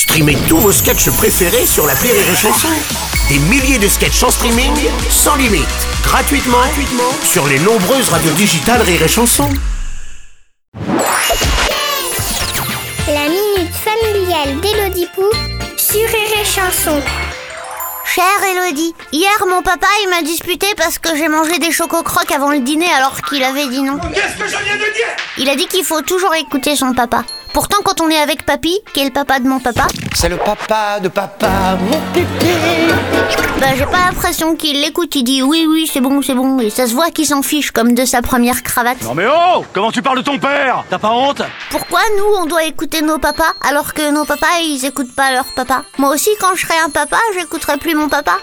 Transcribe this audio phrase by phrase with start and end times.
[0.00, 2.68] Streamez tous vos sketchs préférés sur la Rire et Chanson.
[3.28, 4.72] Des milliers de sketchs en streaming,
[5.10, 5.68] sans limite,
[6.02, 9.46] gratuitement, gratuitement sur les nombreuses radios digitales Rire et Chanson.
[13.08, 15.26] La minute familiale d'Élodie Pou
[15.76, 17.02] sur Rire et Chanson.
[18.06, 22.50] Chère Elodie, hier mon papa il m'a disputé parce que j'ai mangé des chococrocs avant
[22.50, 23.98] le dîner alors qu'il avait dit non.
[23.98, 25.08] Qu'est-ce que je viens de dire?
[25.36, 27.22] Il a dit qu'il faut toujours écouter son papa.
[27.52, 30.36] Pourtant quand on est avec papy, qui est le papa de mon papa, C'est le
[30.36, 32.46] papa de papa, mon pipi.
[33.60, 36.70] bah j'ai pas l'impression qu'il l'écoute, il dit oui oui c'est bon c'est bon et
[36.70, 39.02] ça se voit qu'il s'en fiche comme de sa première cravate.
[39.02, 40.84] Non mais oh Comment tu parles de ton père?
[40.88, 41.42] T'as pas honte?
[41.70, 45.44] Pourquoi nous on doit écouter nos papas alors que nos papas ils écoutent pas leur
[45.46, 48.38] papa Moi aussi quand je serai un papa j'écouterai plus mon papa.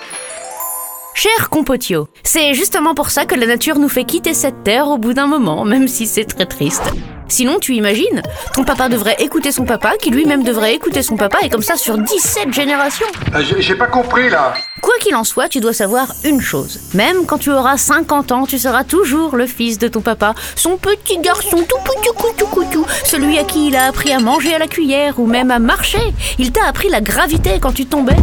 [1.14, 5.00] Cher Compotio, c'est justement pour ça que la nature nous fait quitter cette terre au
[5.00, 6.84] bout d'un moment, même si c'est très triste.
[7.28, 8.22] Sinon, tu imagines,
[8.54, 11.76] ton papa devrait écouter son papa, qui lui-même devrait écouter son papa, et comme ça
[11.76, 13.06] sur 17 générations.
[13.36, 14.54] Euh, J'ai pas compris là.
[14.82, 16.80] Quoi qu'il en soit, tu dois savoir une chose.
[16.94, 20.78] Même quand tu auras 50 ans, tu seras toujours le fils de ton papa, son
[20.78, 24.60] petit garçon tout petit coutou coutou, celui à qui il a appris à manger à
[24.60, 26.14] la cuillère ou même à marcher.
[26.40, 28.16] Il t'a appris la gravité quand tu tombais.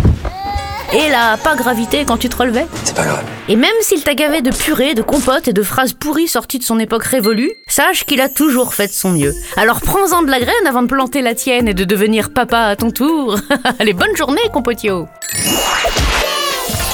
[0.94, 2.66] Et la pas gravité quand tu te relevais.
[2.84, 3.24] C'est pas grave.
[3.48, 6.64] Et même s'il t'a gavé de purée, de compote et de phrases pourries sorties de
[6.64, 9.34] son époque révolue, sache qu'il a toujours fait de son mieux.
[9.56, 12.76] Alors prends-en de la graine avant de planter la tienne et de devenir papa à
[12.76, 13.36] ton tour.
[13.80, 15.08] Allez, bonne journée, compotio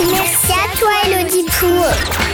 [0.01, 0.91] Merci à toi
[1.61, 1.67] Pou.
[1.67, 2.30] Chanson